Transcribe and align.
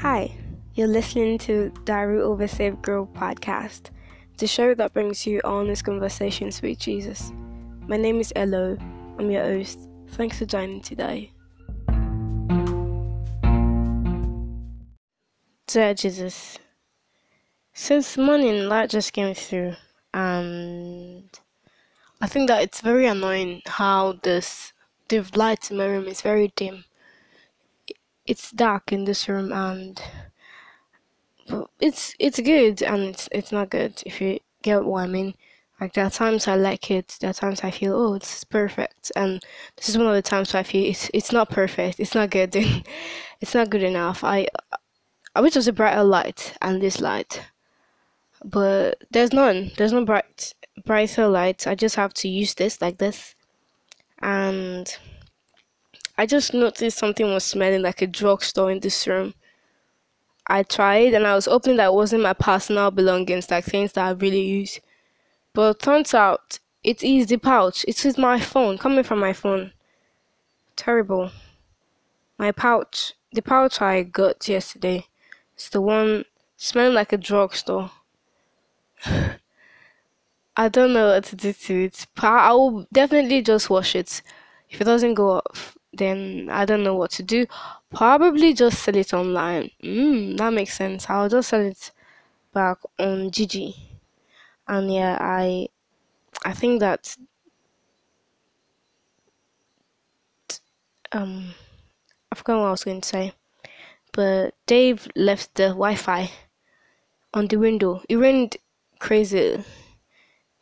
Hi, 0.00 0.30
you're 0.74 0.88
listening 0.88 1.38
to 1.38 1.72
Diary 1.86 2.20
of 2.20 2.42
a 2.42 2.46
Saved 2.46 2.82
Girl 2.82 3.06
podcast, 3.06 3.88
the 4.36 4.46
show 4.46 4.74
that 4.74 4.92
brings 4.92 5.26
you 5.26 5.40
honest 5.42 5.86
conversations 5.86 6.60
with 6.60 6.78
Jesus. 6.78 7.32
My 7.88 7.96
name 7.96 8.20
is 8.20 8.30
Elo. 8.36 8.76
I'm 9.18 9.30
your 9.30 9.42
host. 9.42 9.88
Thanks 10.08 10.38
for 10.38 10.44
joining 10.44 10.82
today. 10.82 11.32
Dear 15.66 15.94
Jesus, 15.94 16.58
since 17.72 18.18
morning 18.18 18.68
light 18.68 18.90
just 18.90 19.14
came 19.14 19.34
through, 19.34 19.76
and 20.12 21.30
I 22.20 22.26
think 22.26 22.48
that 22.48 22.62
it's 22.62 22.82
very 22.82 23.06
annoying 23.06 23.62
how 23.64 24.12
this 24.22 24.74
the 25.08 25.24
light 25.34 25.70
in 25.70 25.78
my 25.78 25.86
room 25.86 26.06
is 26.06 26.20
very 26.20 26.52
dim 26.54 26.84
it's 28.26 28.50
dark 28.50 28.92
in 28.92 29.04
this 29.04 29.28
room 29.28 29.52
and 29.52 30.02
it's 31.80 32.14
it's 32.18 32.40
good 32.40 32.82
and 32.82 33.02
it's 33.02 33.28
it's 33.32 33.52
not 33.52 33.70
good 33.70 34.02
if 34.04 34.20
you 34.20 34.40
get 34.62 34.84
what 34.84 35.04
I 35.04 35.06
mean. 35.06 35.34
Like 35.80 35.92
there 35.92 36.06
are 36.06 36.10
times 36.10 36.48
I 36.48 36.56
like 36.56 36.90
it, 36.90 37.18
there 37.20 37.30
are 37.30 37.34
times 37.34 37.60
I 37.62 37.70
feel 37.70 37.94
oh 37.94 38.18
this 38.18 38.38
is 38.38 38.44
perfect, 38.44 39.12
and 39.14 39.44
this 39.76 39.88
is 39.88 39.98
one 39.98 40.06
of 40.06 40.14
the 40.14 40.22
times 40.22 40.54
I 40.54 40.62
feel 40.62 40.88
it's 40.90 41.10
it's 41.12 41.32
not 41.32 41.50
perfect, 41.50 42.00
it's 42.00 42.14
not 42.14 42.30
good, 42.30 42.56
it's 43.40 43.54
not 43.54 43.70
good 43.70 43.82
enough. 43.82 44.24
I 44.24 44.46
I 45.34 45.40
wish 45.40 45.52
there 45.52 45.60
was 45.60 45.68
a 45.68 45.72
brighter 45.72 46.02
light 46.02 46.54
and 46.62 46.80
this 46.80 47.00
light, 47.00 47.42
but 48.42 49.02
there's 49.10 49.32
none. 49.34 49.70
There's 49.76 49.92
no 49.92 50.04
bright 50.04 50.54
brighter 50.84 51.28
light. 51.28 51.66
I 51.66 51.74
just 51.74 51.96
have 51.96 52.14
to 52.14 52.28
use 52.28 52.54
this 52.54 52.80
like 52.80 52.96
this, 52.96 53.34
and 54.22 54.96
I 56.18 56.26
just 56.26 56.54
noticed 56.54 56.98
something 56.98 57.32
was 57.32 57.44
smelling 57.44 57.82
like 57.82 58.00
a 58.00 58.06
drugstore 58.06 58.70
in 58.70 58.80
this 58.80 59.06
room. 59.06 59.34
I 60.46 60.62
tried 60.62 61.12
and 61.12 61.26
I 61.26 61.34
was 61.34 61.46
hoping 61.46 61.76
that 61.76 61.86
it 61.88 61.94
wasn't 61.94 62.22
my 62.22 62.32
personal 62.32 62.90
belongings, 62.90 63.50
like 63.50 63.64
things 63.64 63.92
that 63.92 64.06
I 64.06 64.10
really 64.12 64.42
use. 64.42 64.80
But 65.52 65.80
turns 65.80 66.14
out 66.14 66.58
it 66.84 67.02
is 67.02 67.26
the 67.26 67.36
pouch. 67.36 67.84
It 67.88 68.04
is 68.06 68.16
my 68.16 68.40
phone, 68.40 68.78
coming 68.78 69.02
from 69.02 69.18
my 69.18 69.32
phone. 69.32 69.72
Terrible. 70.76 71.32
My 72.38 72.52
pouch, 72.52 73.14
the 73.32 73.42
pouch 73.42 73.82
I 73.82 74.02
got 74.04 74.48
yesterday, 74.48 75.06
it's 75.54 75.68
the 75.68 75.80
one 75.80 76.24
smelling 76.56 76.94
like 76.94 77.12
a 77.12 77.16
drugstore. 77.16 77.90
I 80.56 80.68
don't 80.68 80.92
know 80.92 81.08
what 81.08 81.24
to 81.24 81.36
do 81.36 81.52
to 81.52 81.84
it. 81.84 82.06
I 82.22 82.52
will 82.52 82.86
definitely 82.92 83.42
just 83.42 83.68
wash 83.68 83.94
it. 83.94 84.22
If 84.70 84.80
it 84.80 84.84
doesn't 84.84 85.14
go 85.14 85.32
off, 85.32 85.75
then 85.98 86.48
I 86.50 86.64
don't 86.64 86.82
know 86.84 86.94
what 86.96 87.10
to 87.12 87.22
do. 87.22 87.46
Probably 87.94 88.54
just 88.54 88.82
sell 88.82 88.96
it 88.96 89.14
online. 89.14 89.70
Mm, 89.82 90.36
that 90.38 90.52
makes 90.52 90.74
sense. 90.76 91.08
I'll 91.08 91.28
just 91.28 91.48
sell 91.50 91.60
it 91.60 91.92
back 92.54 92.78
on 92.98 93.30
Jiji. 93.30 93.76
And 94.68 94.92
yeah, 94.92 95.18
I 95.20 95.68
I 96.44 96.52
think 96.54 96.80
that 96.80 97.16
um 101.12 101.54
I 102.32 102.36
forgot 102.36 102.58
what 102.60 102.68
I 102.68 102.70
was 102.72 102.84
going 102.84 103.00
to 103.02 103.08
say. 103.08 103.32
But 104.12 104.54
Dave 104.66 105.08
left 105.16 105.54
the 105.56 105.68
Wi-Fi 105.68 106.30
on 107.34 107.46
the 107.46 107.56
window. 107.56 108.02
It 108.08 108.16
rained 108.16 108.56
crazy. 108.98 109.38
It 109.38 109.64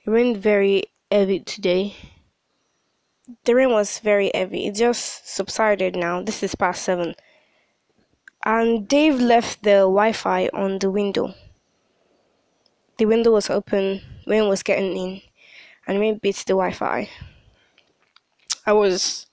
rained 0.07 0.39
very 0.39 0.85
heavy 1.11 1.41
today 1.41 1.95
the 3.45 3.55
rain 3.55 3.71
was 3.71 3.99
very 4.01 4.31
heavy. 4.35 4.67
It 4.67 4.75
just 4.75 5.29
subsided 5.29 5.97
now. 5.97 6.23
This 6.23 6.43
is 6.43 6.55
past 6.55 6.83
seven. 6.83 7.15
And 8.45 8.87
Dave 8.87 9.21
left 9.21 9.65
the 9.65 9.81
Wi 9.91 10.13
Fi 10.13 10.47
on 10.53 10.79
the 10.79 10.89
window. 10.89 11.35
The 12.99 13.05
window 13.07 13.31
was 13.31 13.51
open, 13.51 14.01
rain 14.27 14.49
was 14.49 14.65
getting 14.65 14.97
in, 14.97 15.23
and 15.87 16.01
rain 16.01 16.19
beat 16.19 16.37
the 16.39 16.55
Wi 16.55 16.73
Fi. 16.73 17.09
I 18.67 18.73
was. 18.73 19.27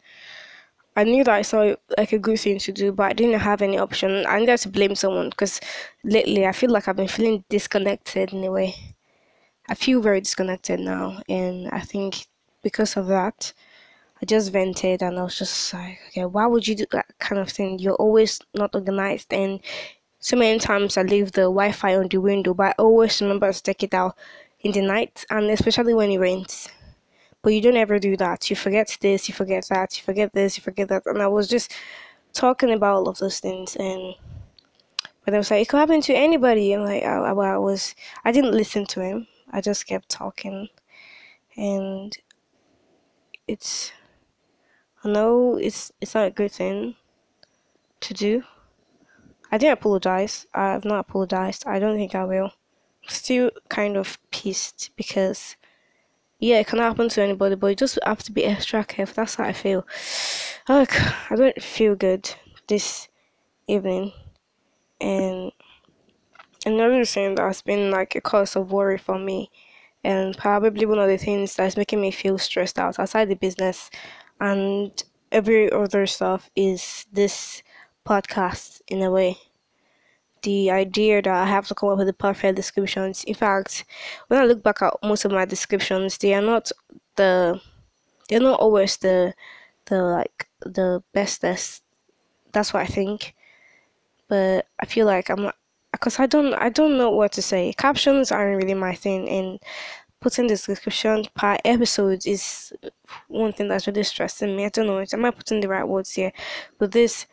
I 0.95 1.03
knew 1.05 1.23
that 1.23 1.33
I 1.35 1.41
saw 1.41 1.75
like 1.97 2.13
a 2.13 2.19
good 2.19 2.39
thing 2.39 2.59
to 2.59 2.71
do, 2.71 2.91
but 2.91 3.03
I 3.07 3.13
didn't 3.13 3.39
have 3.39 3.61
any 3.61 3.77
option. 3.77 4.25
I 4.25 4.39
needed 4.39 4.57
to 4.59 4.69
blame 4.69 4.95
someone 4.95 5.29
because 5.29 5.59
lately 6.03 6.45
I 6.45 6.51
feel 6.51 6.69
like 6.69 6.87
I've 6.87 6.97
been 6.97 7.07
feeling 7.07 7.43
disconnected 7.49 8.33
in 8.33 8.43
a 8.43 8.51
way. 8.51 8.75
I 9.69 9.75
feel 9.75 10.01
very 10.01 10.21
disconnected 10.21 10.79
now, 10.79 11.21
and 11.29 11.69
I 11.69 11.81
think 11.81 12.27
because 12.63 12.97
of 12.97 13.07
that, 13.07 13.53
I 14.21 14.25
just 14.25 14.51
vented 14.51 15.01
and 15.01 15.17
I 15.17 15.23
was 15.23 15.37
just 15.39 15.73
like, 15.73 15.99
okay, 16.09 16.25
why 16.25 16.45
would 16.45 16.67
you 16.67 16.75
do 16.75 16.85
that 16.91 17.07
kind 17.19 17.41
of 17.41 17.49
thing? 17.49 17.79
You're 17.79 17.95
always 17.95 18.39
not 18.53 18.75
organized. 18.75 19.33
And 19.33 19.59
so 20.19 20.37
many 20.37 20.59
times 20.59 20.97
I 20.97 21.01
leave 21.01 21.31
the 21.31 21.41
Wi 21.41 21.71
Fi 21.71 21.95
on 21.95 22.07
the 22.07 22.19
window, 22.19 22.53
but 22.53 22.67
I 22.67 22.73
always 22.77 23.21
remember 23.21 23.51
to 23.51 23.63
take 23.63 23.83
it 23.83 23.93
out 23.93 24.15
in 24.59 24.73
the 24.73 24.81
night 24.81 25.25
and 25.29 25.49
especially 25.49 25.93
when 25.95 26.11
it 26.11 26.19
rains. 26.19 26.69
But 27.41 27.53
you 27.53 27.61
don't 27.61 27.77
ever 27.77 27.97
do 27.97 28.15
that. 28.17 28.49
You 28.49 28.55
forget 28.55 28.95
this, 29.01 29.27
you 29.27 29.33
forget 29.33 29.65
that, 29.69 29.97
you 29.97 30.03
forget 30.03 30.31
this, 30.33 30.57
you 30.57 30.61
forget 30.61 30.89
that. 30.89 31.07
And 31.07 31.21
I 31.21 31.27
was 31.27 31.47
just 31.47 31.73
talking 32.33 32.71
about 32.71 32.95
all 32.95 33.09
of 33.09 33.17
those 33.17 33.39
things 33.39 33.75
and 33.75 34.13
but 35.25 35.35
I 35.35 35.37
was 35.37 35.51
like, 35.51 35.61
it 35.61 35.69
could 35.69 35.77
happen 35.77 36.01
to 36.01 36.13
anybody. 36.13 36.73
And 36.73 36.83
like, 36.83 37.03
I, 37.03 37.17
I 37.17 37.57
was, 37.57 37.95
I 38.25 38.31
didn't 38.31 38.53
listen 38.53 38.85
to 38.87 39.01
him. 39.01 39.27
I 39.51 39.61
just 39.61 39.85
kept 39.85 40.09
talking, 40.09 40.69
and 41.57 42.17
it's 43.47 43.91
I 45.03 45.09
know 45.09 45.57
it's 45.57 45.91
it's 45.99 46.13
not 46.13 46.27
a 46.27 46.31
good 46.31 46.51
thing 46.51 46.95
to 48.01 48.13
do. 48.13 48.43
I 49.51 49.57
didn't 49.57 49.79
apologize. 49.79 50.45
I 50.53 50.71
have 50.71 50.85
not 50.85 50.99
apologized. 51.09 51.65
I 51.67 51.79
don't 51.79 51.97
think 51.97 52.15
I 52.15 52.23
will. 52.23 52.51
Still 53.07 53.51
kind 53.69 53.97
of 53.97 54.19
pissed 54.31 54.91
because 54.95 55.57
yeah, 56.39 56.59
it 56.59 56.67
can 56.67 56.79
happen 56.79 57.09
to 57.09 57.21
anybody, 57.21 57.55
but 57.55 57.67
you 57.67 57.75
just 57.75 57.99
have 58.03 58.23
to 58.23 58.31
be 58.31 58.45
extra 58.45 58.83
careful. 58.83 59.15
That's 59.15 59.35
how 59.35 59.45
I 59.45 59.53
feel. 59.53 59.85
Like 60.69 60.93
I 61.31 61.35
don't 61.35 61.61
feel 61.61 61.95
good 61.95 62.33
this 62.67 63.07
evening, 63.67 64.13
and 64.99 65.51
another 66.65 67.05
thing 67.05 67.35
that's 67.35 67.61
been 67.61 67.91
like 67.91 68.15
a 68.15 68.21
cause 68.21 68.55
of 68.55 68.71
worry 68.71 68.97
for 68.97 69.17
me, 69.17 69.49
and 70.03 70.37
probably 70.37 70.85
one 70.85 70.99
of 70.99 71.07
the 71.07 71.17
things 71.17 71.55
that's 71.55 71.77
making 71.77 72.01
me 72.01 72.11
feel 72.11 72.37
stressed 72.37 72.79
out 72.79 72.99
outside 72.99 73.29
the 73.29 73.35
business 73.35 73.89
and 74.41 75.03
every 75.31 75.71
other 75.71 76.05
stuff 76.05 76.49
is 76.55 77.05
this 77.13 77.63
podcast 78.05 78.81
in 78.87 79.01
a 79.03 79.11
way. 79.11 79.37
The 80.41 80.71
idea 80.71 81.21
that 81.21 81.33
I 81.33 81.45
have 81.45 81.67
to 81.67 81.75
come 81.75 81.89
up 81.89 81.99
with 81.99 82.07
the 82.07 82.13
perfect 82.13 82.55
descriptions. 82.55 83.23
In 83.25 83.35
fact, 83.35 83.85
when 84.27 84.41
I 84.41 84.45
look 84.45 84.63
back 84.63 84.81
at 84.81 84.95
most 85.03 85.23
of 85.23 85.31
my 85.31 85.45
descriptions, 85.45 86.17
they 86.17 86.33
are 86.33 86.41
not 86.41 86.71
the 87.15 87.61
they're 88.27 88.39
not 88.39 88.59
always 88.59 88.97
the 88.97 89.35
the 89.85 90.01
like 90.01 90.47
the 90.61 91.03
bestest. 91.13 91.83
That's 92.51 92.73
what 92.73 92.81
I 92.81 92.87
think. 92.87 93.35
But 94.27 94.65
I 94.79 94.85
feel 94.87 95.05
like 95.05 95.29
I'm 95.29 95.43
not 95.43 95.55
because 95.91 96.19
I 96.19 96.25
don't 96.25 96.55
I 96.55 96.69
don't 96.69 96.97
know 96.97 97.11
what 97.11 97.33
to 97.33 97.41
say. 97.43 97.73
Captions 97.73 98.31
aren't 98.31 98.57
really 98.57 98.73
my 98.73 98.95
thing, 98.95 99.29
and 99.29 99.59
putting 100.21 100.47
the 100.47 100.55
description 100.55 101.25
per 101.35 101.57
episode 101.65 102.25
is 102.25 102.71
one 103.27 103.51
thing 103.51 103.67
that's 103.67 103.87
really 103.87 104.03
stressing 104.03 104.55
me. 104.55 104.65
I 104.65 104.69
don't 104.69 104.87
know, 104.87 105.03
am 105.11 105.25
I 105.25 105.31
putting 105.31 105.59
the 105.59 105.67
right 105.67 105.87
words 105.87 106.13
here? 106.13 106.31
Will 106.79 106.87
this 106.87 107.25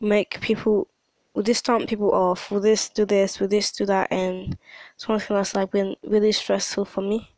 make 0.00 0.40
people 0.40 0.88
will 1.34 1.42
this 1.44 1.62
turn 1.62 1.86
people 1.86 2.12
off? 2.12 2.50
Will 2.50 2.60
this 2.60 2.88
do 2.88 3.04
this? 3.04 3.38
Will 3.38 3.48
this 3.48 3.70
do 3.70 3.86
that? 3.86 4.10
And 4.10 4.56
it's 4.94 5.06
one 5.06 5.20
thing 5.20 5.36
that's 5.36 5.54
like 5.54 5.70
been 5.70 5.94
really 6.02 6.32
stressful 6.32 6.86
for 6.86 7.02
me. 7.02 7.30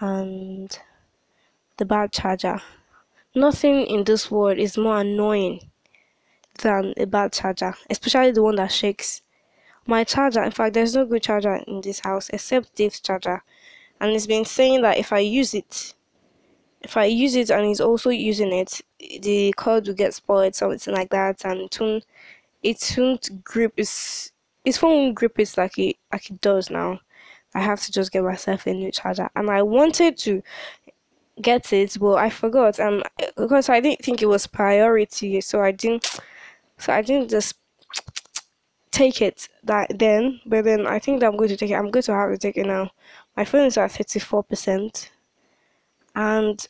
And 0.00 0.78
the 1.76 1.84
bad 1.84 2.12
charger. 2.12 2.60
Nothing 3.34 3.86
in 3.86 4.04
this 4.04 4.30
world 4.30 4.58
is 4.58 4.78
more 4.78 5.00
annoying 5.00 5.70
than 6.62 6.94
a 6.96 7.06
bad 7.06 7.32
charger, 7.32 7.74
especially 7.90 8.30
the 8.32 8.42
one 8.42 8.56
that 8.56 8.72
shakes. 8.72 9.22
My 9.86 10.04
charger, 10.04 10.42
in 10.42 10.50
fact, 10.50 10.74
there's 10.74 10.94
no 10.94 11.04
good 11.04 11.22
charger 11.22 11.56
in 11.66 11.80
this 11.80 12.00
house 12.00 12.30
except 12.30 12.74
Dave's 12.74 13.00
charger 13.00 13.42
and 14.00 14.12
it's 14.12 14.26
been 14.26 14.44
saying 14.44 14.82
that 14.82 14.98
if 14.98 15.12
I 15.12 15.18
use 15.20 15.54
it, 15.54 15.94
if 16.82 16.96
I 16.96 17.06
use 17.06 17.34
it 17.36 17.50
and 17.50 17.66
he's 17.66 17.80
also 17.80 18.10
using 18.10 18.52
it, 18.52 18.80
the 19.22 19.54
code 19.56 19.86
will 19.88 19.94
get 19.94 20.14
spoiled, 20.14 20.54
something 20.54 20.94
like 20.94 21.10
that, 21.10 21.44
and 21.44 21.60
it 21.62 21.78
won't, 21.80 22.06
it 22.62 22.94
won't 22.98 23.44
grip 23.44 23.74
its 23.76 24.32
its 24.64 24.78
phone 24.78 25.14
grip 25.14 25.38
is 25.40 25.56
like 25.58 25.78
it 25.78 25.96
like 26.12 26.30
it 26.30 26.40
does 26.40 26.70
now. 26.70 27.00
I 27.54 27.60
have 27.60 27.80
to 27.82 27.92
just 27.92 28.12
get 28.12 28.24
myself 28.24 28.66
a 28.66 28.74
new 28.74 28.92
charger, 28.92 29.30
and 29.36 29.50
I 29.50 29.62
wanted 29.62 30.18
to 30.18 30.42
get 31.40 31.72
it, 31.72 31.96
but 32.00 32.14
I 32.14 32.30
forgot. 32.30 32.78
Um, 32.80 33.02
because 33.36 33.68
I 33.68 33.80
didn't 33.80 34.04
think 34.04 34.22
it 34.22 34.26
was 34.26 34.46
priority, 34.46 35.40
so 35.40 35.60
I 35.62 35.72
didn't. 35.72 36.18
So 36.78 36.92
I 36.92 37.02
didn't 37.02 37.30
just 37.30 37.56
take 38.90 39.20
it 39.22 39.48
that 39.64 39.98
then. 39.98 40.40
But 40.46 40.64
then 40.64 40.86
I 40.86 40.98
think 40.98 41.20
that 41.20 41.26
I'm 41.26 41.36
going 41.36 41.48
to 41.50 41.56
take 41.56 41.70
it. 41.70 41.74
I'm 41.74 41.90
going 41.90 42.02
to 42.02 42.12
have 42.14 42.30
to 42.30 42.38
take 42.38 42.56
it 42.56 42.66
now. 42.66 42.90
My 43.38 43.44
phone 43.44 43.66
is 43.66 43.78
at 43.78 43.92
34%. 43.92 45.10
And 46.16 46.68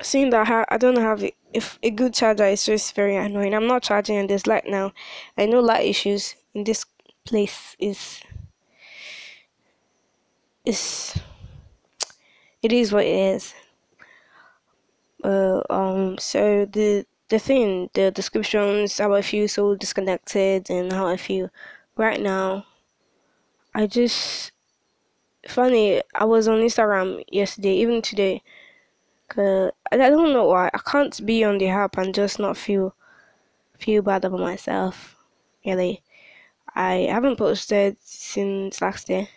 seeing 0.00 0.30
that 0.30 0.66
I, 0.70 0.78
don't 0.78 0.96
have 0.96 1.22
if 1.52 1.78
a 1.82 1.90
good 1.90 2.14
charger 2.14 2.46
is 2.46 2.64
just 2.64 2.94
very 2.94 3.16
annoying. 3.16 3.52
I'm 3.52 3.66
not 3.66 3.82
charging 3.82 4.16
in 4.16 4.28
this 4.28 4.46
light 4.46 4.64
now. 4.66 4.94
I 5.36 5.44
know 5.44 5.60
light 5.60 5.84
issues 5.84 6.36
in 6.54 6.64
this 6.64 6.86
place 7.26 7.76
is 7.78 8.22
is 10.64 11.18
it 12.62 12.72
is 12.72 12.92
what 12.94 13.04
it 13.04 13.34
is. 13.34 13.54
Uh, 15.22 15.60
um 15.68 16.16
so 16.16 16.64
the 16.64 17.04
the 17.28 17.38
thing, 17.38 17.90
the 17.92 18.10
descriptions, 18.10 18.96
how 18.96 19.12
I 19.12 19.20
feel 19.20 19.48
so 19.48 19.74
disconnected 19.74 20.70
and 20.70 20.90
how 20.94 21.06
I 21.08 21.18
feel 21.18 21.50
right 21.98 22.22
now. 22.22 22.64
I 23.76 23.86
just 23.86 24.50
funny. 25.48 26.02
I 26.14 26.24
was 26.24 26.48
on 26.48 26.60
Instagram 26.60 27.22
yesterday, 27.30 27.74
even 27.76 28.02
today. 28.02 28.42
Cause 29.28 29.72
I 29.92 29.96
don't 29.98 30.32
know 30.32 30.46
why 30.46 30.70
I 30.74 30.78
can't 30.78 31.16
be 31.26 31.44
on 31.44 31.58
the 31.58 31.68
app 31.68 31.98
and 31.98 32.14
just 32.14 32.38
not 32.38 32.56
feel 32.56 32.94
feel 33.78 34.02
bad 34.02 34.24
about 34.24 34.40
myself. 34.40 35.16
Really, 35.66 36.02
I 36.74 37.08
haven't 37.14 37.36
posted 37.36 37.96
since 38.02 38.80
last 38.82 39.08
year, 39.10 39.28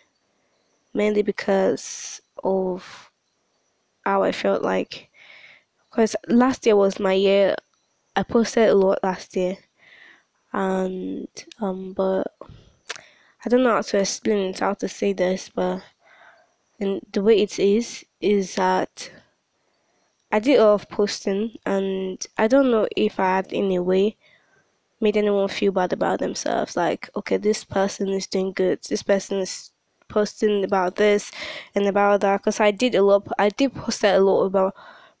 mainly 0.94 1.22
because 1.22 2.22
of 2.44 3.10
how 4.06 4.22
I 4.22 4.32
felt 4.32 4.62
like. 4.62 5.10
Because 5.90 6.16
last 6.28 6.66
year 6.66 6.76
was 6.76 7.00
my 7.00 7.14
year. 7.14 7.56
I 8.16 8.22
posted 8.24 8.68
a 8.70 8.74
lot 8.74 9.00
last 9.02 9.36
year, 9.36 9.56
and 10.52 11.28
um, 11.60 11.92
but 11.94 12.32
I 13.44 13.48
don't 13.48 13.62
know 13.62 13.74
how 13.74 13.82
to 13.82 13.98
explain 13.98 14.50
it, 14.50 14.60
how 14.60 14.74
to 14.74 14.88
say 14.88 15.12
this, 15.12 15.50
but 15.54 15.82
and 16.78 17.00
the 17.12 17.22
way 17.22 17.40
it 17.42 17.58
is 17.58 18.04
is 18.20 18.54
that 18.54 19.10
I 20.32 20.38
did 20.38 20.58
a 20.58 20.64
lot 20.64 20.74
of 20.74 20.88
posting, 20.88 21.56
and 21.66 22.24
I 22.38 22.48
don't 22.48 22.70
know 22.70 22.86
if 22.96 23.18
I 23.18 23.36
had 23.36 23.52
in 23.52 23.70
a 23.72 23.82
way 23.82 24.16
made 25.00 25.16
anyone 25.16 25.48
feel 25.48 25.72
bad 25.72 25.92
about 25.92 26.20
themselves. 26.20 26.76
Like, 26.76 27.10
okay, 27.16 27.36
this 27.36 27.64
person 27.64 28.08
is 28.10 28.26
doing 28.26 28.52
good. 28.52 28.80
This 28.88 29.02
person 29.02 29.38
is 29.38 29.72
posting 30.08 30.64
about 30.64 30.96
this 30.96 31.30
and 31.74 31.86
about 31.86 32.20
that. 32.20 32.38
Because 32.38 32.60
I 32.60 32.70
did 32.70 32.94
a 32.94 33.02
lot. 33.02 33.26
I 33.38 33.48
did 33.48 33.74
post 33.74 34.04
a 34.04 34.18
lot 34.18 34.44
about 34.44 34.74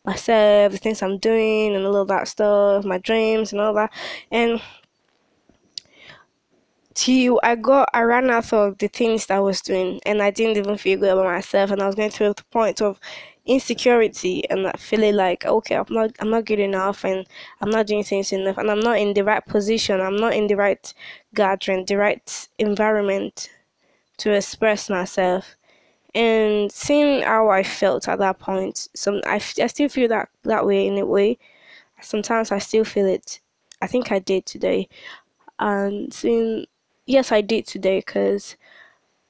myself, 0.04 0.72
the 0.72 0.78
things 0.78 1.02
I'm 1.02 1.18
doing, 1.18 1.74
and 1.74 1.84
all 1.86 1.96
of 1.96 2.08
that 2.08 2.28
stuff, 2.28 2.84
my 2.84 2.98
dreams 2.98 3.52
and 3.52 3.60
all 3.60 3.74
that. 3.74 3.92
And 4.30 4.60
till 7.00 7.40
I 7.42 7.54
got 7.54 7.88
I 7.94 8.02
ran 8.02 8.28
out 8.30 8.52
of 8.52 8.76
the 8.78 8.88
things 8.88 9.26
that 9.26 9.36
I 9.38 9.40
was 9.40 9.60
doing 9.62 10.00
and 10.04 10.22
I 10.22 10.30
didn't 10.30 10.58
even 10.58 10.76
feel 10.76 10.98
good 11.00 11.12
about 11.12 11.24
myself 11.24 11.70
and 11.70 11.80
I 11.82 11.86
was 11.86 11.94
going 11.94 12.10
through 12.10 12.34
the 12.34 12.44
point 12.50 12.82
of 12.82 13.00
insecurity 13.46 14.48
and 14.50 14.70
feeling 14.78 15.16
like 15.16 15.46
okay 15.46 15.76
I'm 15.76 15.86
not 15.90 16.10
I'm 16.20 16.30
not 16.30 16.44
good 16.44 16.58
enough 16.58 17.04
and 17.04 17.26
I'm 17.60 17.70
not 17.70 17.86
doing 17.86 18.04
things 18.04 18.32
enough 18.32 18.58
and 18.58 18.70
I'm 18.70 18.80
not 18.80 18.98
in 18.98 19.14
the 19.14 19.24
right 19.24 19.44
position 19.46 20.00
I'm 20.00 20.16
not 20.16 20.34
in 20.34 20.46
the 20.46 20.56
right 20.56 20.92
gathering 21.34 21.84
the 21.86 21.96
right 21.96 22.48
environment 22.58 23.48
to 24.18 24.32
express 24.32 24.90
myself. 24.90 25.56
And 26.14 26.72
seeing 26.72 27.22
how 27.22 27.48
I 27.50 27.62
felt 27.62 28.08
at 28.08 28.18
that 28.20 28.38
point 28.40 28.88
some 28.94 29.20
I, 29.26 29.36
I 29.36 29.68
still 29.68 29.88
feel 29.88 30.08
that 30.08 30.28
that 30.44 30.66
way 30.66 30.86
in 30.86 30.98
a 30.98 31.06
way. 31.06 31.38
Sometimes 32.02 32.52
I 32.52 32.58
still 32.58 32.84
feel 32.84 33.06
it. 33.06 33.40
I 33.82 33.86
think 33.88 34.12
I 34.12 34.18
did 34.20 34.46
today. 34.46 34.88
And 35.60 36.12
seeing 36.12 36.66
yes 37.10 37.32
I 37.32 37.40
did 37.40 37.66
today 37.66 37.98
because 38.00 38.56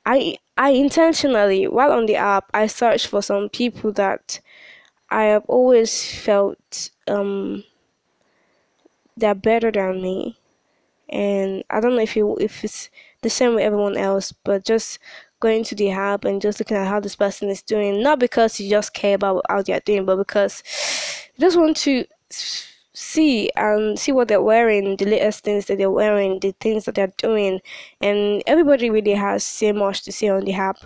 I 0.07 0.39
I 0.57 0.71
intentionally 0.71 1.69
while 1.69 1.93
on 1.93 2.07
the 2.07 2.17
app 2.17 2.51
I 2.55 2.67
searched 2.69 3.09
for 3.09 3.23
some 3.23 3.49
people 3.51 3.93
that 3.95 4.41
I 5.11 5.25
have 5.25 5.45
always 5.49 5.93
felt 6.15 6.91
um 7.09 7.65
they're 9.17 9.35
better 9.35 9.71
than 9.71 10.03
me. 10.03 10.39
And 11.11 11.65
I 11.71 11.81
don't 11.81 11.97
know 11.97 12.03
if 12.03 12.17
you 12.17 12.37
if 12.41 12.65
it's 12.65 12.91
the 13.23 13.31
same 13.31 13.55
with 13.57 13.65
everyone 13.65 13.97
else 13.97 14.33
but 14.33 14.65
just 14.65 14.99
going 15.41 15.65
to 15.65 15.75
the 15.75 15.91
app 15.91 16.25
and 16.25 16.41
just 16.43 16.61
looking 16.61 16.77
at 16.77 16.89
how 16.89 17.01
this 17.01 17.17
person 17.17 17.51
is 17.51 17.63
doing 17.63 18.03
not 18.03 18.19
because 18.21 18.61
you 18.61 18.71
just 18.71 18.95
care 18.95 19.17
about 19.17 19.43
how 19.49 19.63
they're 19.63 19.81
doing 19.81 20.05
but 20.07 20.17
because 20.17 20.63
you 21.37 21.43
just 21.43 21.59
want 21.59 21.77
to 21.77 22.05
see 23.01 23.51
and 23.57 23.99
see 23.99 24.13
what 24.13 24.29
they're 24.29 24.43
wearing, 24.43 24.97
the 24.97 25.07
latest 25.07 25.45
things 25.45 25.67
that 25.67 25.79
they're 25.79 25.91
wearing, 25.91 26.39
the 26.41 26.53
things 26.61 26.85
that 26.85 26.95
they're 26.95 27.13
doing, 27.17 27.61
and 28.01 28.43
everybody 28.47 28.91
really 28.91 29.15
has 29.15 29.45
so 29.45 29.73
much 29.73 30.03
to 30.03 30.13
say 30.13 30.29
on 30.29 30.45
the 30.45 30.55
app. 30.55 30.79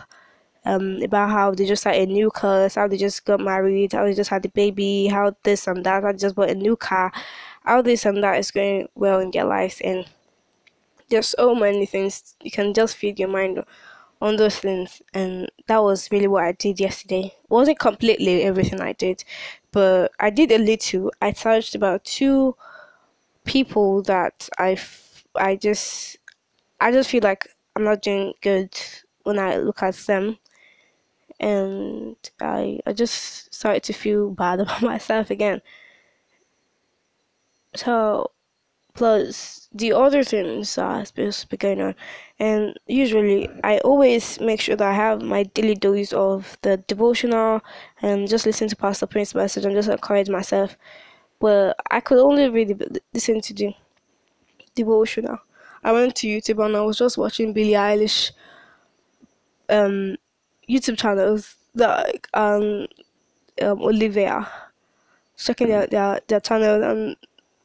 Um, 0.67 1.03
about 1.03 1.29
how 1.29 1.51
they 1.51 1.67
just 1.67 1.85
had 1.85 1.97
a 1.97 2.07
new 2.07 2.31
car, 2.31 2.71
how 2.75 2.89
they 2.89 2.97
just 2.97 3.27
got 3.27 3.39
married, 3.39 3.93
how 3.93 4.05
they 4.05 4.15
just 4.15 4.31
had 4.31 4.43
the 4.43 4.49
baby, 4.49 5.09
how 5.09 5.37
this 5.43 5.67
and 5.67 5.85
that, 5.85 6.03
how 6.03 6.11
they 6.11 6.17
just 6.17 6.35
bought 6.35 6.49
a 6.49 6.55
new 6.55 6.75
car, 6.75 7.13
how 7.65 7.83
this 7.83 8.07
and 8.07 8.23
that 8.25 8.39
is 8.39 8.51
going 8.51 8.89
well 8.95 9.21
in 9.21 9.31
their 9.31 9.45
lives, 9.45 9.83
and 9.83 10.07
there's 11.11 11.29
so 11.29 11.55
many 11.55 11.85
things 11.85 12.35
you 12.43 12.51
can 12.51 12.73
just 12.73 12.97
feed 12.97 13.19
your 13.19 13.29
mind 13.29 13.63
on 14.23 14.37
those 14.37 14.59
things, 14.59 15.03
and 15.13 15.51
that 15.67 15.83
was 15.83 16.11
really 16.11 16.29
what 16.29 16.45
I 16.45 16.53
did 16.53 16.81
yesterday. 16.81 17.27
It 17.27 17.51
wasn't 17.51 17.79
completely 17.79 18.43
everything 18.43 18.81
I 18.81 18.95
did, 18.95 19.23
but 19.75 20.13
I 20.21 20.31
did 20.31 20.53
a 20.53 20.59
little. 20.59 21.13
I 21.23 21.35
searched 21.35 21.77
about 21.77 22.05
two 22.07 22.57
people 23.45 24.03
that 24.05 24.49
I, 24.59 24.79
I 25.37 25.57
just, 25.57 26.19
I 26.81 26.93
just 26.93 27.11
feel 27.11 27.23
like 27.23 27.49
I'm 27.77 27.85
not 27.85 28.03
doing 28.03 28.35
good 28.43 28.75
when 29.25 29.39
I 29.39 29.59
look 29.59 29.83
at 29.83 29.95
them, 29.97 30.39
and 31.41 32.17
I, 32.41 32.81
I 32.87 32.93
just 32.93 33.53
started 33.55 33.83
to 33.85 33.93
feel 33.93 34.31
bad 34.31 34.61
about 34.63 34.83
myself 34.83 35.31
again. 35.31 35.61
So, 37.77 38.31
plus 38.95 39.69
the 39.73 39.93
other 39.93 40.23
things 40.25 40.79
are 40.79 41.05
supposed 41.05 41.41
to 41.43 41.49
be 41.49 41.57
going 41.57 41.81
on, 41.81 41.95
and 42.39 42.79
usually 42.87 43.49
I 43.65 43.79
always 43.79 44.41
make 44.41 44.61
sure 44.61 44.77
that 44.77 44.89
I 44.89 44.95
have 44.95 45.23
my 45.23 45.45
daily 45.45 45.75
dose 45.75 46.13
of 46.13 46.57
the 46.63 46.77
devotional 46.79 47.61
and 48.03 48.29
just 48.29 48.47
listen 48.47 48.69
to 48.69 48.77
Pastor 48.77 49.07
Prince's 49.07 49.35
message 49.35 49.65
and 49.65 49.75
just 49.75 49.89
encourage 49.89 50.29
myself. 50.29 50.77
But 51.41 51.77
I 51.91 52.01
could 52.01 52.19
only 52.19 52.49
really 52.49 52.77
listen 53.13 53.41
to 53.43 53.55
the 53.55 53.75
devotional. 54.75 55.39
I 55.83 55.93
went 55.93 56.17
to 56.17 56.27
YouTube 56.27 56.65
and 56.65 56.77
I 56.77 56.81
was 56.81 56.99
just 56.99 57.19
watching 57.19 57.53
Billie 57.53 57.73
Eilish 57.73 58.33
um 59.69 60.17
YouTube 60.69 60.99
channels 60.99 61.57
like 61.75 62.29
um, 62.35 62.87
um 63.63 63.83
Olivia 63.83 64.49
checking 65.37 65.69
their, 65.69 65.87
their 65.87 66.21
their 66.29 66.41
channel 66.41 66.83
and 66.83 67.17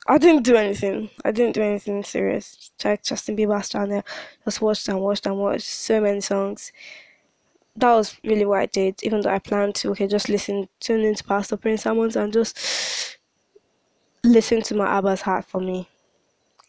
I 0.10 0.18
didn't 0.18 0.42
do 0.42 0.56
anything. 0.56 1.12
I 1.24 1.30
didn't 1.30 1.54
do 1.54 1.62
anything 1.62 2.04
serious. 2.04 2.72
Check 2.80 3.04
Justin 3.04 3.38
Bieber's 3.38 3.70
channel. 3.70 4.04
Just 4.44 4.60
watched 4.60 4.88
and 4.88 5.00
watched 5.00 5.28
and 5.28 5.38
watched 5.38 5.68
so 5.68 6.02
many 6.02 6.20
songs. 6.20 6.72
That 7.76 7.94
was 7.94 8.18
really 8.24 8.44
what 8.44 8.60
I 8.60 8.66
did, 8.66 9.04
even 9.04 9.22
though 9.22 9.30
I 9.30 9.38
planned 9.38 9.76
to 9.76 9.92
okay 9.92 10.08
just 10.08 10.28
listen 10.28 10.68
tune 10.80 11.02
into 11.02 11.24
Pastor 11.24 11.58
Prince 11.58 11.84
Sermons 11.84 12.16
and 12.16 12.34
just 12.34 13.18
listen 14.24 14.64
to 14.64 14.74
my 14.74 14.88
Abba's 14.88 15.22
heart 15.22 15.46
for 15.46 15.62
me. 15.62 15.88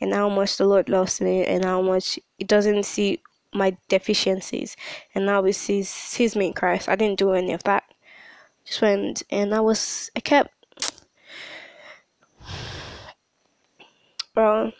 And 0.02 0.12
how 0.12 0.28
much 0.28 0.58
the 0.58 0.66
Lord 0.66 0.90
loves 0.90 1.18
me 1.22 1.46
and 1.46 1.64
how 1.64 1.80
much 1.80 2.18
He 2.36 2.44
doesn't 2.44 2.84
see 2.84 3.22
my 3.54 3.74
deficiencies 3.88 4.76
and 5.14 5.24
now 5.24 5.42
He 5.44 5.52
sees 5.52 5.88
sees 5.88 6.36
me 6.36 6.48
in 6.48 6.52
Christ. 6.52 6.90
I 6.90 6.96
didn't 6.96 7.18
do 7.18 7.32
any 7.32 7.54
of 7.54 7.62
that. 7.62 7.84
Just 8.66 8.82
went 8.82 9.22
and 9.30 9.54
I 9.54 9.60
was 9.60 10.10
I 10.14 10.20
kept 10.20 10.52
well 14.40 14.72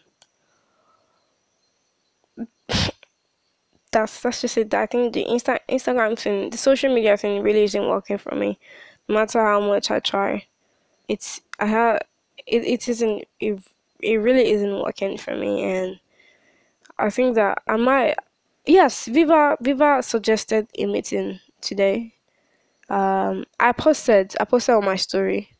that's 3.93 4.21
that's 4.21 4.41
just 4.43 4.57
it. 4.57 4.73
I 4.75 4.87
think 4.87 5.13
the 5.13 5.25
Insta 5.25 5.59
Instagram 5.69 6.19
thing, 6.19 6.51
the 6.51 6.57
social 6.57 6.95
media 6.95 7.17
thing, 7.17 7.43
really 7.43 7.65
isn't 7.65 7.89
working 7.89 8.19
for 8.19 8.35
me. 8.35 8.59
No 9.09 9.15
matter 9.17 9.45
how 9.45 9.61
much 9.61 9.91
I 9.91 9.99
try, 10.01 10.47
it's 11.09 11.41
I 11.59 11.67
have 11.67 12.01
it. 12.47 12.65
It 12.65 12.89
isn't. 12.89 13.25
It, 13.41 13.61
it 14.01 14.17
really 14.17 14.51
isn't 14.51 14.81
working 14.83 15.19
for 15.19 15.37
me, 15.37 15.63
and 15.65 16.01
I 16.99 17.11
think 17.11 17.35
that 17.37 17.63
I 17.69 17.77
might. 17.77 18.17
Yes, 18.67 19.07
Viva 19.07 19.57
Viva 19.61 20.03
suggested 20.03 20.69
a 20.79 20.87
meeting 20.87 21.41
today. 21.61 22.15
Um, 22.89 23.45
I 23.61 23.73
posted 23.73 24.35
I 24.41 24.45
posted 24.45 24.75
on 24.75 24.85
my 24.85 24.97
story 24.97 25.51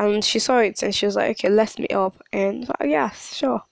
and 0.00 0.24
she 0.24 0.38
saw 0.38 0.58
it 0.58 0.82
and 0.82 0.94
she 0.94 1.06
was 1.06 1.16
like, 1.16 1.30
okay, 1.32 1.50
let's 1.50 1.78
meet 1.78 1.92
up. 1.92 2.14
And 2.32 2.68
like, 2.68 2.90
yeah, 2.90 3.10
sure. 3.10 3.62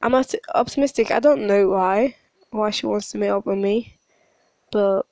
I'm 0.00 0.14
optimistic. 0.54 1.10
I 1.10 1.18
don't 1.18 1.46
know 1.46 1.70
why, 1.70 2.14
why 2.50 2.70
she 2.70 2.86
wants 2.86 3.10
to 3.10 3.18
meet 3.18 3.28
up 3.28 3.44
with 3.44 3.58
me, 3.58 3.98
but 4.70 5.02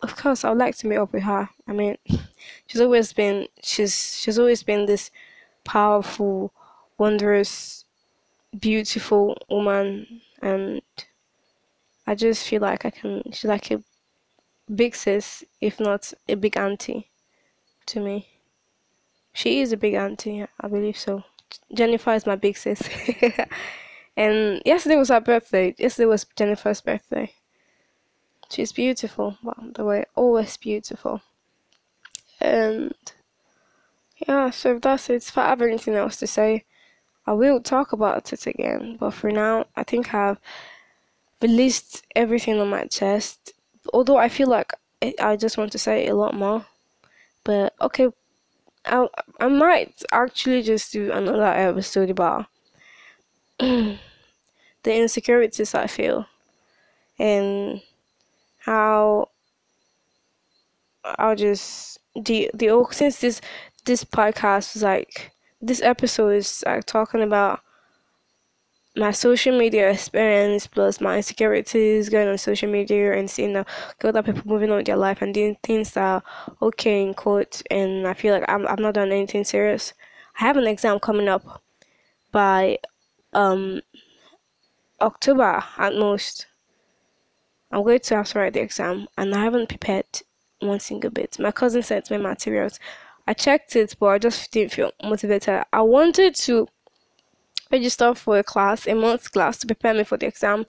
of 0.00 0.16
course 0.16 0.44
I'd 0.44 0.56
like 0.56 0.76
to 0.78 0.88
meet 0.88 0.96
up 0.96 1.12
with 1.12 1.22
her. 1.22 1.48
I 1.68 1.72
mean, 1.72 1.96
she's 2.66 2.80
always 2.80 3.12
been 3.12 3.46
she's 3.62 4.16
she's 4.20 4.38
always 4.38 4.64
been 4.64 4.86
this 4.86 5.12
powerful, 5.62 6.52
wondrous, 6.98 7.84
beautiful 8.58 9.38
woman, 9.48 10.20
and 10.42 10.82
I 12.08 12.16
just 12.16 12.48
feel 12.48 12.62
like 12.62 12.84
I 12.84 12.90
can. 12.90 13.22
She's 13.32 13.44
like 13.44 13.70
a 13.70 13.80
big 14.74 14.96
sis, 14.96 15.44
if 15.60 15.78
not 15.78 16.12
a 16.28 16.34
big 16.34 16.56
auntie, 16.56 17.08
to 17.86 18.00
me. 18.00 18.31
She 19.32 19.60
is 19.60 19.72
a 19.72 19.76
big 19.76 19.94
auntie, 19.94 20.46
I 20.60 20.68
believe 20.68 20.98
so. 20.98 21.24
Jennifer 21.72 22.12
is 22.12 22.26
my 22.26 22.36
big 22.36 22.56
sis. 22.56 22.82
and 24.16 24.62
yesterday 24.64 24.96
was 24.96 25.08
her 25.08 25.20
birthday. 25.20 25.74
Yesterday 25.78 26.06
was 26.06 26.26
Jennifer's 26.36 26.80
birthday. 26.80 27.32
She's 28.50 28.72
beautiful, 28.72 29.38
by 29.42 29.54
the 29.74 29.84
way, 29.84 30.04
always 30.14 30.56
beautiful. 30.58 31.22
And 32.40 32.92
yeah, 34.28 34.50
so 34.50 34.78
that's 34.78 35.08
it. 35.08 35.26
If 35.26 35.38
I 35.38 35.48
have 35.48 35.62
anything 35.62 35.94
else 35.94 36.16
to 36.18 36.26
say, 36.26 36.64
I 37.26 37.32
will 37.32 37.60
talk 37.60 37.92
about 37.92 38.32
it 38.32 38.46
again. 38.46 38.96
But 38.98 39.12
for 39.12 39.30
now, 39.30 39.66
I 39.76 39.84
think 39.84 40.12
I've 40.12 40.38
released 41.40 42.04
everything 42.14 42.60
on 42.60 42.68
my 42.68 42.84
chest. 42.84 43.52
Although 43.92 44.18
I 44.18 44.28
feel 44.28 44.48
like 44.48 44.74
I 45.20 45.36
just 45.36 45.56
want 45.56 45.72
to 45.72 45.78
say 45.78 46.06
a 46.08 46.14
lot 46.14 46.34
more. 46.34 46.66
But 47.44 47.74
okay, 47.80 48.08
I 48.84 49.08
I 49.40 49.48
might 49.48 50.02
actually 50.12 50.62
just 50.62 50.92
do 50.92 51.12
another 51.12 51.44
episode 51.44 52.10
about 52.10 52.46
the 53.58 53.98
insecurities 54.84 55.74
I 55.74 55.86
feel 55.86 56.26
and 57.18 57.80
how 58.58 59.28
I'll 61.04 61.36
just 61.36 61.98
the 62.14 62.50
the 62.54 62.86
since 62.90 63.20
this 63.20 63.40
this 63.84 64.04
podcast 64.04 64.76
is 64.76 64.82
like 64.82 65.32
this 65.60 65.82
episode 65.82 66.30
is 66.30 66.62
like 66.66 66.84
talking 66.84 67.22
about 67.22 67.60
my 68.94 69.10
social 69.10 69.58
media 69.58 69.90
experience 69.90 70.66
plus 70.66 71.00
my 71.00 71.16
insecurities 71.16 72.10
going 72.10 72.28
on 72.28 72.36
social 72.36 72.70
media 72.70 73.16
and 73.16 73.30
seeing 73.30 73.54
the 73.54 73.64
other 74.04 74.22
people 74.22 74.42
moving 74.44 74.70
on 74.70 74.78
with 74.78 74.86
their 74.86 74.96
life 74.96 75.22
and 75.22 75.32
doing 75.32 75.56
things 75.62 75.92
that 75.92 76.02
are 76.02 76.22
okay 76.60 77.02
in 77.02 77.14
quote 77.14 77.62
and 77.70 78.06
I 78.06 78.12
feel 78.12 78.34
like 78.34 78.44
I'm 78.48 78.66
I've 78.68 78.78
not 78.78 78.94
done 78.94 79.10
anything 79.10 79.44
serious. 79.44 79.94
I 80.38 80.44
have 80.44 80.58
an 80.58 80.66
exam 80.66 80.98
coming 80.98 81.28
up 81.28 81.62
by 82.32 82.78
um 83.32 83.80
October 85.00 85.64
at 85.78 85.94
most. 85.94 86.46
I'm 87.70 87.82
going 87.84 88.00
to 88.00 88.16
have 88.16 88.28
to 88.28 88.38
write 88.38 88.52
the 88.52 88.60
exam 88.60 89.08
and 89.16 89.34
I 89.34 89.42
haven't 89.42 89.70
prepared 89.70 90.04
one 90.60 90.80
single 90.80 91.10
bit. 91.10 91.38
My 91.38 91.50
cousin 91.50 91.82
sent 91.82 92.10
me 92.10 92.18
materials. 92.18 92.78
I 93.26 93.32
checked 93.32 93.74
it 93.74 93.96
but 93.98 94.06
I 94.08 94.18
just 94.18 94.52
didn't 94.52 94.72
feel 94.72 94.92
motivated. 95.02 95.64
I 95.72 95.80
wanted 95.80 96.34
to 96.34 96.68
register 97.72 98.14
for 98.14 98.38
a 98.38 98.44
class, 98.44 98.86
a 98.86 98.94
month 98.94 99.32
class 99.32 99.58
to 99.58 99.66
prepare 99.66 99.94
me 99.94 100.04
for 100.04 100.16
the 100.18 100.26
exam. 100.26 100.66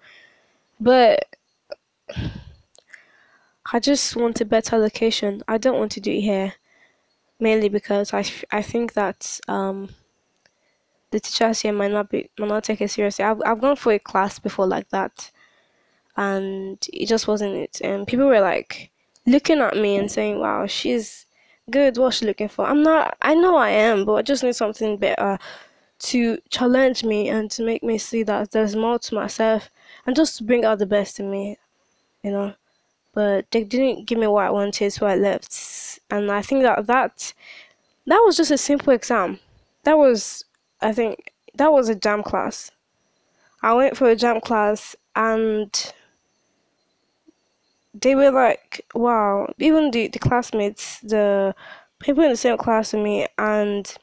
But 0.79 1.35
I 3.71 3.79
just 3.79 4.15
want 4.15 4.41
a 4.41 4.45
better 4.45 4.77
location. 4.77 5.43
I 5.47 5.57
don't 5.57 5.77
want 5.77 5.91
to 5.93 5.99
do 5.99 6.11
it 6.11 6.21
here, 6.21 6.53
mainly 7.39 7.69
because 7.69 8.13
I, 8.13 8.25
I 8.51 8.61
think 8.61 8.93
that 8.93 9.39
um 9.47 9.89
the 11.11 11.19
teachers 11.19 11.61
here 11.61 11.73
might 11.73 11.91
not 11.91 12.09
be 12.09 12.29
might 12.39 12.49
not 12.49 12.63
take 12.63 12.81
it 12.81 12.89
seriously. 12.89 13.23
I've 13.25 13.41
I've 13.45 13.61
gone 13.61 13.75
for 13.75 13.91
a 13.93 13.99
class 13.99 14.39
before 14.39 14.65
like 14.67 14.89
that, 14.89 15.31
and 16.17 16.77
it 16.91 17.07
just 17.07 17.27
wasn't 17.27 17.55
it. 17.55 17.81
And 17.81 18.07
people 18.07 18.25
were 18.25 18.41
like 18.41 18.91
looking 19.25 19.59
at 19.59 19.77
me 19.77 19.95
and 19.97 20.11
saying, 20.11 20.39
"Wow, 20.39 20.65
she's 20.67 21.25
good. 21.69 21.97
What's 21.97 22.17
she 22.17 22.25
looking 22.25 22.49
for?" 22.49 22.65
I'm 22.65 22.83
not. 22.83 23.15
I 23.21 23.35
know 23.35 23.55
I 23.55 23.69
am, 23.69 24.05
but 24.05 24.13
I 24.15 24.21
just 24.23 24.43
need 24.43 24.55
something 24.55 24.97
better 24.97 25.37
to 26.03 26.37
challenge 26.49 27.03
me 27.03 27.29
and 27.29 27.49
to 27.51 27.63
make 27.63 27.83
me 27.83 27.97
see 27.97 28.23
that 28.23 28.51
there's 28.51 28.75
more 28.75 28.99
to 28.99 29.15
myself 29.15 29.69
and 30.05 30.15
just 30.15 30.37
to 30.37 30.43
bring 30.43 30.65
out 30.65 30.79
the 30.79 30.85
best 30.85 31.19
in 31.19 31.31
me, 31.31 31.57
you 32.23 32.31
know. 32.31 32.53
But 33.13 33.49
they 33.51 33.63
didn't 33.63 34.05
give 34.05 34.17
me 34.17 34.27
what 34.27 34.45
I 34.45 34.49
wanted, 34.49 34.91
so 34.91 35.05
I 35.05 35.15
left. 35.15 35.99
And 36.09 36.31
I 36.31 36.41
think 36.41 36.63
that 36.63 36.87
that 36.87 37.33
that 38.05 38.21
was 38.25 38.35
just 38.35 38.51
a 38.51 38.57
simple 38.57 38.91
exam. 38.91 39.39
That 39.83 39.97
was, 39.97 40.45
I 40.81 40.91
think, 40.93 41.31
that 41.55 41.71
was 41.71 41.89
a 41.89 41.95
JAMB 41.95 42.25
class. 42.25 42.71
I 43.61 43.73
went 43.73 43.95
for 43.95 44.09
a 44.09 44.15
JAMB 44.15 44.41
class 44.41 44.95
and 45.15 45.93
they 47.93 48.15
were 48.15 48.31
like, 48.31 48.85
wow, 48.93 49.53
even 49.59 49.91
the, 49.91 50.07
the 50.07 50.19
classmates, 50.19 50.99
the 51.01 51.55
people 51.99 52.23
in 52.23 52.31
the 52.31 52.37
same 52.37 52.57
class 52.57 52.91
with 52.91 53.03
me, 53.03 53.27
and 53.37 53.95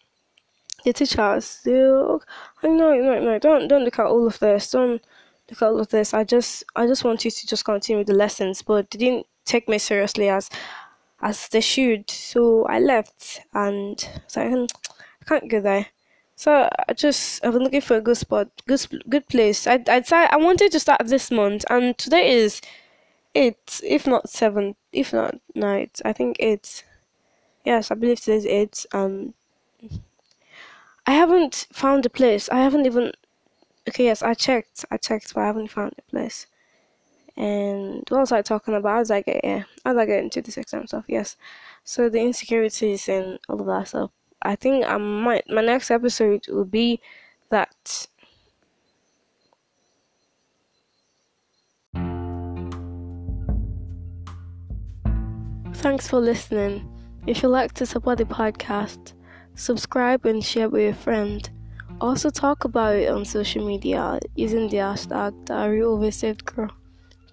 the 0.84 0.92
teachers, 0.92 1.60
they 1.64 1.72
no, 1.72 2.20
no, 2.62 3.20
no, 3.20 3.38
don't 3.38 3.68
don't 3.68 3.84
look 3.84 3.98
at 3.98 4.06
all 4.06 4.26
of 4.26 4.38
this. 4.38 4.70
Don't 4.70 5.02
look 5.50 5.62
at 5.62 5.68
all 5.68 5.80
of 5.80 5.88
this. 5.88 6.14
I 6.14 6.24
just 6.24 6.64
I 6.76 6.86
just 6.86 7.04
want 7.04 7.24
you 7.24 7.30
to 7.30 7.46
just 7.46 7.64
continue 7.64 7.98
with 7.98 8.06
the 8.06 8.14
lessons. 8.14 8.62
But 8.62 8.90
they 8.90 8.98
didn't 8.98 9.26
take 9.44 9.68
me 9.68 9.78
seriously 9.78 10.28
as 10.28 10.50
as 11.22 11.48
they 11.48 11.60
should. 11.60 12.10
So 12.10 12.64
I 12.64 12.78
left 12.80 13.40
and 13.54 14.00
so 14.26 14.42
I, 14.42 14.54
I 14.54 15.24
can't 15.26 15.50
go 15.50 15.60
there. 15.60 15.86
So 16.36 16.68
I 16.88 16.94
just 16.94 17.44
I've 17.44 17.52
been 17.52 17.64
looking 17.64 17.82
for 17.82 17.96
a 17.96 18.00
good 18.00 18.16
spot, 18.16 18.48
good 18.66 18.86
good 19.08 19.28
place. 19.28 19.66
I 19.66 19.82
I 19.88 20.02
say 20.02 20.26
I 20.30 20.36
wanted 20.36 20.72
to 20.72 20.80
start 20.80 21.06
this 21.06 21.30
month, 21.30 21.64
and 21.68 21.96
today 21.98 22.30
is 22.32 22.62
eight, 23.34 23.80
if 23.84 24.06
not 24.06 24.30
seven, 24.30 24.76
if 24.92 25.12
not 25.12 25.38
night. 25.54 26.00
I 26.04 26.12
think 26.12 26.36
eight. 26.40 26.84
Yes, 27.64 27.90
I 27.90 27.94
believe 27.94 28.20
today's 28.20 28.46
eight. 28.46 28.86
Um, 28.92 29.34
I 31.06 31.12
haven't 31.12 31.66
found 31.72 32.06
a 32.06 32.10
place. 32.10 32.48
I 32.48 32.60
haven't 32.60 32.86
even. 32.86 33.12
Okay, 33.88 34.04
yes, 34.04 34.22
I 34.22 34.34
checked. 34.34 34.84
I 34.90 34.96
checked, 34.96 35.34
but 35.34 35.40
I 35.42 35.46
haven't 35.46 35.68
found 35.68 35.94
a 35.98 36.10
place. 36.10 36.46
And 37.36 38.04
what 38.08 38.20
was 38.20 38.32
I 38.32 38.42
talking 38.42 38.74
about? 38.74 39.00
As 39.00 39.10
I 39.10 39.22
get 39.22 39.40
yeah, 39.42 39.64
as 39.84 39.96
I 39.96 40.06
get 40.06 40.22
into 40.22 40.42
this 40.42 40.56
exam 40.56 40.86
stuff, 40.86 41.04
yes. 41.08 41.36
So 41.84 42.08
the 42.08 42.20
insecurities 42.20 43.08
and 43.08 43.38
all 43.48 43.60
of 43.60 43.66
that 43.66 43.88
stuff. 43.88 44.10
I 44.42 44.56
think 44.56 44.86
I 44.86 44.96
might. 44.96 45.48
My 45.48 45.62
next 45.62 45.90
episode 45.90 46.46
will 46.48 46.64
be 46.64 47.00
that. 47.50 48.06
Thanks 55.74 56.08
for 56.08 56.20
listening. 56.20 56.86
If 57.26 57.42
you'd 57.42 57.48
like 57.48 57.72
to 57.74 57.86
support 57.86 58.18
the 58.18 58.24
podcast 58.24 59.14
subscribe 59.54 60.24
and 60.26 60.44
share 60.44 60.68
with 60.68 60.94
a 60.94 60.98
friend. 60.98 61.48
Also 62.00 62.30
talk 62.30 62.64
about 62.64 62.96
it 62.96 63.08
on 63.10 63.24
social 63.24 63.66
media 63.66 64.18
using 64.34 64.68
the 64.68 64.78
hashtag 64.78 65.32
Diary 65.44 65.82
of 65.82 66.02
a 66.02 66.10
Saved 66.10 66.44
Girl. 66.44 66.70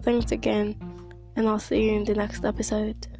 Thanks 0.02 0.30
again, 0.30 0.76
and 1.36 1.48
I'll 1.48 1.58
see 1.58 1.84
you 1.84 1.96
in 1.96 2.04
the 2.04 2.14
next 2.14 2.44
episode. 2.44 3.17